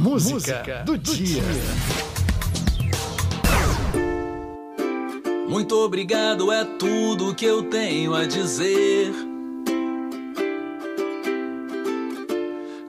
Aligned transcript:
Música, 0.00 0.32
Música 0.34 0.82
do, 0.86 0.96
do 0.96 0.98
dia. 0.98 1.42
Muito 5.46 5.74
obrigado 5.76 6.50
é 6.50 6.64
tudo 6.64 7.34
que 7.34 7.44
eu 7.44 7.64
tenho 7.64 8.14
a 8.14 8.24
dizer. 8.24 9.12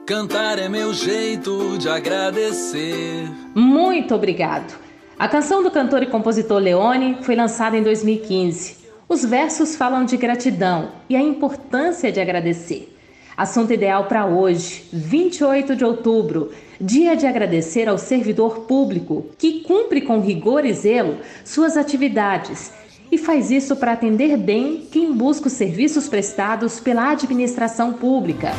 Cantar 0.06 0.58
é 0.58 0.70
meu 0.70 0.94
jeito 0.94 1.76
de 1.76 1.86
agradecer. 1.86 3.30
Muito 3.54 4.14
obrigado. 4.14 4.74
A 5.18 5.28
canção 5.28 5.62
do 5.62 5.70
cantor 5.70 6.02
e 6.02 6.06
compositor 6.06 6.58
Leone 6.58 7.18
foi 7.20 7.36
lançada 7.36 7.76
em 7.76 7.82
2015. 7.82 8.78
Os 9.06 9.22
versos 9.22 9.76
falam 9.76 10.06
de 10.06 10.16
gratidão 10.16 10.92
e 11.10 11.14
a 11.14 11.20
importância 11.20 12.10
de 12.10 12.18
agradecer. 12.18 12.91
Assunto 13.36 13.72
ideal 13.72 14.04
para 14.04 14.26
hoje, 14.26 14.84
28 14.92 15.74
de 15.74 15.84
outubro, 15.84 16.50
dia 16.80 17.16
de 17.16 17.26
agradecer 17.26 17.88
ao 17.88 17.96
servidor 17.96 18.60
público 18.60 19.26
que 19.38 19.60
cumpre 19.60 20.02
com 20.02 20.20
rigor 20.20 20.66
e 20.66 20.72
zelo 20.72 21.18
suas 21.44 21.76
atividades 21.76 22.72
e 23.10 23.16
faz 23.16 23.50
isso 23.50 23.76
para 23.76 23.92
atender 23.92 24.36
bem 24.36 24.86
quem 24.90 25.12
busca 25.12 25.46
os 25.46 25.52
serviços 25.52 26.08
prestados 26.08 26.80
pela 26.80 27.10
administração 27.10 27.92
pública. 27.92 28.52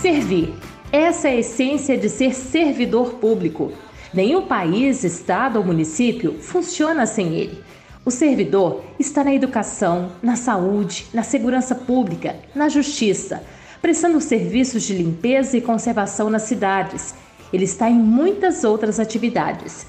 Servir. 0.00 0.67
Essa 0.90 1.28
é 1.28 1.32
a 1.32 1.36
essência 1.36 1.98
de 1.98 2.08
ser 2.08 2.34
servidor 2.34 3.14
público. 3.14 3.72
Nenhum 4.12 4.46
país, 4.46 5.04
estado 5.04 5.58
ou 5.58 5.64
município 5.64 6.38
funciona 6.40 7.04
sem 7.04 7.34
ele. 7.34 7.62
O 8.06 8.10
servidor 8.10 8.82
está 8.98 9.22
na 9.22 9.34
educação, 9.34 10.12
na 10.22 10.34
saúde, 10.34 11.06
na 11.12 11.22
segurança 11.22 11.74
pública, 11.74 12.36
na 12.54 12.70
justiça, 12.70 13.42
prestando 13.82 14.18
serviços 14.18 14.82
de 14.82 14.94
limpeza 14.94 15.58
e 15.58 15.60
conservação 15.60 16.30
nas 16.30 16.42
cidades. 16.42 17.14
Ele 17.52 17.64
está 17.64 17.90
em 17.90 17.98
muitas 17.98 18.64
outras 18.64 18.98
atividades. 18.98 19.86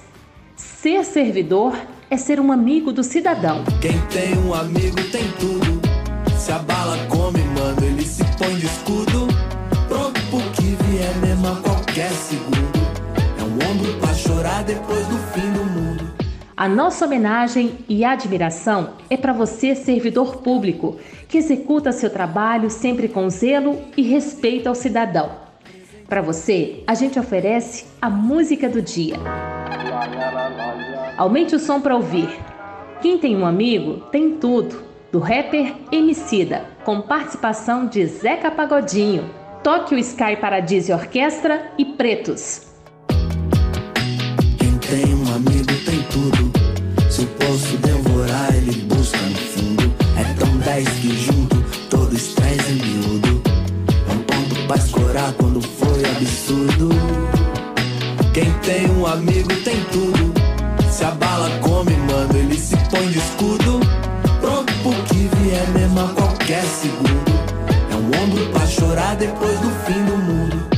Ser 0.57 1.05
servidor 1.05 1.79
é 2.09 2.17
ser 2.17 2.41
um 2.41 2.51
amigo 2.51 2.91
do 2.91 3.05
cidadão. 3.05 3.63
Quem 3.81 3.97
tem 4.07 4.37
um 4.37 4.53
amigo 4.53 5.01
tem 5.11 5.31
tudo. 5.39 5.79
Se 6.37 6.51
a 6.51 6.59
bala 6.59 6.97
segundo. 12.29 12.57
É 13.39 13.43
um 13.43 13.71
ombro 13.71 13.99
pra 13.99 14.13
chorar 14.13 14.63
depois 14.63 15.03
do 15.07 15.17
fim 15.17 15.51
do 15.51 15.63
mundo. 15.63 16.13
A 16.55 16.67
nossa 16.67 17.05
homenagem 17.05 17.79
e 17.89 18.05
admiração 18.05 18.91
é 19.09 19.17
para 19.17 19.33
você, 19.33 19.73
servidor 19.73 20.37
público, 20.37 20.99
que 21.27 21.39
executa 21.39 21.91
seu 21.91 22.09
trabalho 22.09 22.69
sempre 22.69 23.07
com 23.07 23.27
zelo 23.29 23.81
e 23.97 24.03
respeito 24.03 24.67
ao 24.69 24.75
cidadão. 24.75 25.31
Para 26.07 26.21
você, 26.21 26.83
a 26.85 26.93
gente 26.93 27.17
oferece 27.17 27.85
a 27.99 28.09
música 28.09 28.69
do 28.69 28.81
dia. 28.81 29.15
Aumente 31.17 31.55
o 31.55 31.59
som 31.59 31.81
para 31.81 31.95
ouvir. 31.95 32.29
Quem 33.01 33.17
tem 33.17 33.35
um 33.35 33.45
amigo 33.45 34.01
tem 34.11 34.35
tudo. 34.35 34.83
Do 35.11 35.17
rapper 35.17 35.73
Emicida, 35.91 36.65
com 36.85 37.01
participação 37.01 37.87
de 37.87 38.05
Zeca 38.05 38.51
Pagodinho, 38.51 39.38
Tóquio 39.63 39.97
Sky 39.99 40.37
Paradise 40.39 40.91
Orquestra 40.93 41.71
e 41.77 41.83
Pretos. 41.83 42.61
Quem 44.57 44.77
tem 44.77 45.13
um 45.13 45.35
amigo 45.35 45.73
tem 45.85 46.01
tudo. 46.03 46.49
Se 47.09 47.25
posso 47.25 47.77
devorar, 47.77 48.55
ele 48.55 48.83
busca 48.83 49.17
no 49.17 49.35
fundo. 49.35 49.93
É 50.17 50.33
tão 50.39 50.57
dez 50.59 50.87
que 50.87 51.09
junto 51.25 51.61
todo 51.89 52.15
estresse 52.15 52.69
é 52.69 52.71
miúdo. 52.71 53.41
É 54.07 54.13
um 54.13 54.19
ponto 54.19 54.67
pra 54.67 54.77
escorar 54.77 55.33
quando 55.33 55.61
foi 55.61 56.05
absurdo. 56.05 56.89
Quem 58.33 58.51
tem 58.59 58.89
um 58.91 59.05
amigo 59.05 59.53
tem 59.65 59.83
tudo. 59.91 60.33
Se 60.89 61.03
a 61.03 61.11
bala 61.11 61.49
come, 61.59 61.97
mano, 61.97 62.37
ele 62.37 62.57
se 62.57 62.77
põe 62.89 63.07
de 63.07 63.17
escudo. 63.17 63.81
Pronto 64.39 64.71
pro 64.81 64.93
que 65.03 65.29
vier 65.37 65.67
mesmo 65.71 65.99
a 65.99 66.07
qualquer 66.13 66.63
segundo. 66.63 67.28
Ombro 68.09 68.45
pra 68.51 68.65
chorar 68.65 69.15
depois 69.15 69.59
do 69.59 69.69
fim 69.85 70.03
do 70.05 70.17
mundo. 70.17 70.69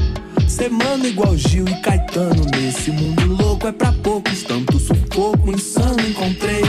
Ser 0.47 0.69
mano 0.69 1.05
igual 1.05 1.35
Gil 1.37 1.65
e 1.65 1.75
Caetano 1.81 2.45
Nesse 2.53 2.91
mundo 2.91 3.25
louco 3.25 3.67
é 3.67 3.71
pra 3.71 3.93
poucos. 3.93 4.43
Tanto 4.43 4.79
sufoco 4.79 5.49
insano 5.49 6.01
encontrei. 6.01 6.63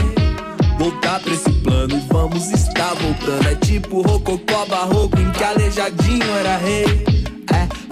Voltar 0.79 1.19
pra 1.19 1.33
esse 1.33 1.51
plano 1.51 1.95
e 1.95 2.13
vamos 2.13 2.49
estar 2.51 2.93
voltando. 2.95 3.47
É 3.47 3.55
tipo 3.55 4.01
rococó 4.01 4.65
barroco 4.65 5.19
em 5.19 5.31
que 5.31 5.43
aleijadinho 5.43 6.29
era 6.39 6.57
rei 6.57 7.22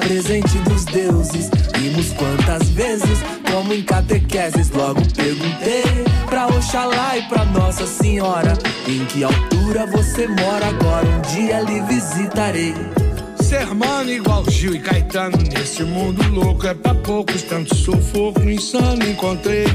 presente 0.07 0.57
dos 0.59 0.85
deuses 0.85 1.49
Vimos 1.77 2.11
quantas 2.13 2.69
vezes 2.69 3.19
como 3.51 3.73
em 3.73 3.81
catequeses. 3.81 4.69
Logo 4.71 5.01
perguntei 5.15 5.83
pra 6.27 6.47
Oxalá 6.47 7.17
e 7.17 7.23
pra 7.23 7.45
Nossa 7.45 7.85
Senhora 7.85 8.53
Em 8.87 9.05
que 9.05 9.23
altura 9.23 9.85
você 9.87 10.27
mora 10.27 10.67
agora? 10.67 11.07
Um 11.07 11.21
dia 11.33 11.61
lhe 11.61 11.81
visitarei. 11.81 12.73
Ser 13.41 13.65
mano 13.73 14.09
igual 14.09 14.45
Gil 14.49 14.75
e 14.75 14.79
Caetano 14.79 15.37
Nesse 15.53 15.83
mundo 15.83 16.21
louco 16.29 16.65
é 16.67 16.73
pra 16.73 16.93
poucos. 16.95 17.43
Tanto 17.43 17.75
sufoco 17.75 18.41
insano 18.49 19.03
encontrei. 19.03 19.65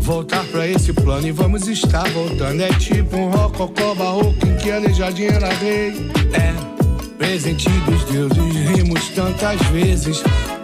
Voltar 0.00 0.44
pra 0.46 0.66
esse 0.66 0.92
plano 0.92 1.26
e 1.26 1.32
vamos 1.32 1.68
estar 1.68 2.08
voltando. 2.10 2.60
É 2.62 2.68
tipo 2.74 3.16
um 3.16 3.30
rococó 3.30 3.94
barroco 3.94 4.46
em 4.46 4.56
que 4.56 4.70
aleijadinha 4.70 5.30
era 5.32 5.48
rei 5.54 5.92
É, 6.32 6.79
presente 7.20 7.68
dos 7.80 8.02
deuses 8.04 8.70
Rimos 8.70 9.08
tantas 9.10 9.60
vezes. 9.68 10.22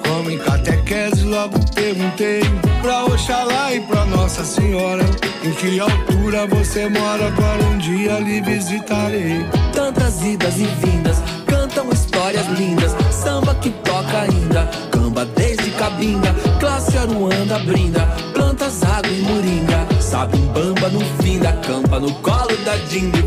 Como 0.09 0.31
em 0.31 0.39
catequese 0.39 1.25
logo 1.25 1.59
perguntei 1.75 2.41
Pra 2.81 3.05
Oxalá 3.05 3.75
e 3.75 3.81
pra 3.81 4.05
Nossa 4.06 4.44
Senhora 4.44 5.05
Em 5.45 5.53
que 5.53 5.78
altura 5.78 6.47
você 6.47 6.89
mora. 6.89 7.27
Agora 7.27 7.62
um 7.65 7.78
dia 7.78 8.19
lhe 8.19 8.41
visitarei. 8.41 9.45
Tantas 9.72 10.22
idas 10.25 10.56
e 10.59 10.66
vindas 10.66 11.22
Cantam 11.47 11.91
histórias 11.91 12.47
lindas 12.59 12.93
Samba 13.12 13.55
que 13.56 13.71
toca 13.71 14.22
ainda 14.22 14.69
Camba 14.91 15.27
desde 15.27 15.71
Cabinda 15.72 16.34
Classe 16.59 16.97
Aruanda 16.97 17.59
brinda 17.61 18.00
Plantas, 18.33 18.83
água 18.83 19.12
e 19.12 19.21
moringa 19.21 19.87
Sabe 20.00 20.39
um 20.39 20.47
bamba 20.47 20.89
no 20.89 21.00
fim 21.22 21.39
da 21.39 21.53
campa 21.53 22.00
No 22.00 22.12
colo 22.15 22.56
da 22.65 22.77
Dinda 22.89 23.19
e 23.19 23.22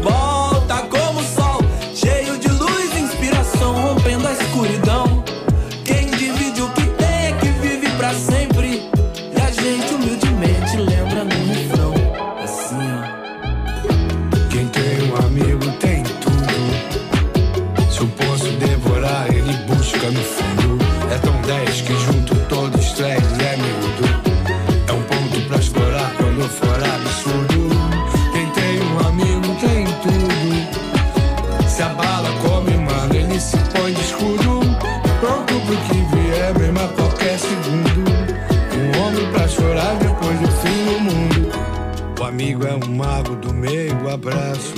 amigo 42.39 42.65
é 42.65 42.74
um 42.74 42.95
mago 42.95 43.36
do 43.36 43.53
meio, 43.53 44.09
abraço. 44.09 44.74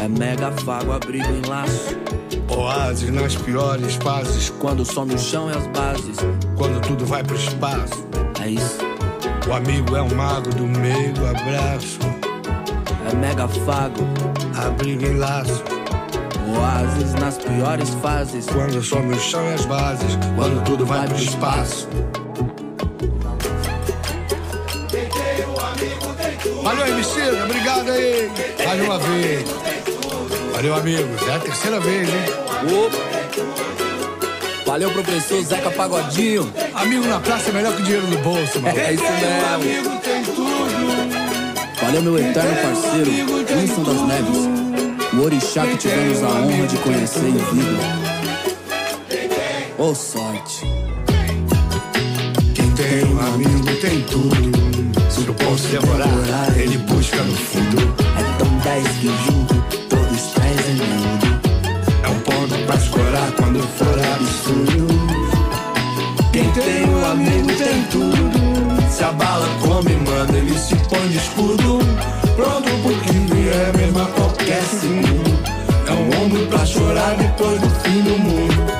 É 0.00 0.06
mega 0.06 0.52
fago, 0.52 0.92
abrigo 0.92 1.26
em 1.28 1.42
laço. 1.48 1.98
Oásis 2.48 3.10
nas 3.10 3.34
piores 3.34 3.96
fases. 3.96 4.50
Quando 4.60 4.84
some 4.84 5.12
o 5.12 5.18
chão 5.18 5.50
e 5.50 5.56
as 5.56 5.66
bases. 5.66 6.16
Quando 6.56 6.80
tudo 6.82 7.04
vai 7.04 7.24
pro 7.24 7.34
espaço. 7.34 8.06
É 8.40 8.50
isso, 8.50 8.78
O 9.48 9.52
amigo 9.52 9.96
é 9.96 10.02
um 10.02 10.14
mago 10.14 10.50
do 10.50 10.64
meio, 10.64 11.12
abraço. 11.28 11.98
É 13.10 13.16
mega 13.16 13.48
fago 13.48 14.04
Abrigo 14.64 15.04
em 15.04 15.16
laço. 15.16 15.64
Oásis 16.56 17.14
nas 17.14 17.36
piores 17.36 17.90
fases. 18.00 18.46
Quando 18.46 18.80
some 18.80 19.12
o 19.12 19.18
chão 19.18 19.42
e 19.50 19.54
as 19.54 19.66
bases. 19.66 20.16
Quando 20.36 20.62
tudo 20.62 20.86
vai 20.86 21.08
pro 21.08 21.16
espaço 21.16 21.88
Valeu, 26.62 26.86
Emicida, 26.86 27.44
obrigado 27.44 27.90
aí 27.90 28.30
Mais 28.64 28.80
uma 28.82 28.98
vez 28.98 29.44
Valeu, 30.52 30.74
amigos, 30.74 31.26
é 31.26 31.34
a 31.34 31.38
terceira 31.38 31.80
vez, 31.80 32.08
hein 32.08 32.24
Opa. 32.84 33.10
Valeu, 34.66 34.90
professor 34.92 35.42
Zeca 35.42 35.70
Pagodinho. 35.70 36.52
Amigo 36.74 37.04
na 37.06 37.18
praça 37.18 37.48
é 37.48 37.52
melhor 37.52 37.74
que 37.74 37.82
dinheiro 37.82 38.06
no 38.06 38.18
bolso, 38.18 38.60
mano 38.60 38.78
É 38.78 38.92
isso 38.92 39.02
mesmo. 39.02 39.54
amigo 39.54 40.00
tem 40.00 40.22
tudo 40.22 40.60
Valeu, 41.82 42.02
meu 42.02 42.18
eterno 42.18 42.54
parceiro, 42.62 43.10
Wilson 43.56 43.82
das 43.82 44.02
Neves. 44.02 45.12
O 45.12 45.24
orixá 45.24 45.66
que 45.66 45.76
tivemos 45.76 46.22
a 46.22 46.28
honra 46.28 46.66
de 46.68 46.76
conhecer 46.76 47.26
em 47.26 47.32
vida. 47.32 47.78
Ô 49.78 49.88
oh, 49.90 49.94
sorte. 49.94 50.89
Amigo 53.20 53.76
tem 53.82 54.00
tudo. 54.02 54.50
Se 55.10 55.26
eu 55.26 55.34
posso 55.34 55.68
devorar, 55.68 56.56
ele 56.56 56.78
busca 56.78 57.22
no 57.22 57.36
fundo. 57.36 57.94
É 58.18 58.38
tão 58.38 58.58
dez 58.58 58.88
que 58.96 59.08
junto, 59.26 59.54
todo 59.88 60.14
estresse 60.14 60.70
é 60.70 60.74
mudo. 60.74 61.40
É 62.02 62.08
um 62.08 62.18
ponto 62.20 62.66
pra 62.66 62.76
escorar 62.76 63.30
quando 63.32 63.60
for 63.76 63.98
absurdo. 64.14 64.86
Quem 66.32 66.50
tem 66.52 66.84
um 66.88 67.06
amigo 67.10 67.48
tem 67.58 67.82
tudo. 67.90 68.90
Se 68.90 69.04
a 69.04 69.12
bala 69.12 69.48
come, 69.60 69.96
manda, 69.96 70.38
ele 70.38 70.58
se 70.58 70.74
põe 70.88 71.08
de 71.08 71.18
escudo. 71.18 71.78
Pronto 72.34 72.70
porque 72.82 73.12
vier 73.34 73.76
mesmo 73.76 74.00
a 74.00 74.06
qualquer 74.06 74.62
segundo. 74.62 75.38
É 75.86 75.92
um 75.92 76.24
ombro 76.24 76.46
pra 76.46 76.64
chorar 76.64 77.14
depois 77.16 77.60
do 77.60 77.68
fim 77.80 78.00
do 78.00 78.18
mundo. 78.18 78.79